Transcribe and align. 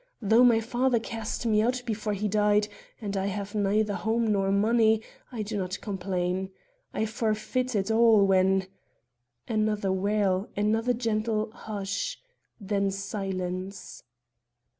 Though 0.19 0.43
my 0.43 0.59
father 0.59 0.99
cast 0.99 1.45
me 1.45 1.61
out 1.61 1.83
before 1.85 2.13
he 2.13 2.27
died, 2.27 2.67
and 2.99 3.15
I 3.15 3.27
have 3.27 3.53
neither 3.53 3.93
home 3.93 4.25
nor 4.31 4.51
money, 4.51 5.03
I 5.31 5.43
do 5.43 5.59
not 5.59 5.79
complain. 5.79 6.49
I 6.91 7.05
forfeited 7.05 7.91
all 7.91 8.25
when" 8.25 8.65
another 9.47 9.91
wail, 9.91 10.49
another 10.57 10.93
gentle 10.93 11.51
"hush!" 11.51 12.19
then 12.59 12.89
silence. 12.89 14.01